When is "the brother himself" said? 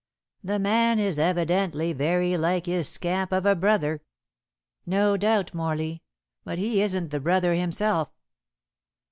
7.11-8.09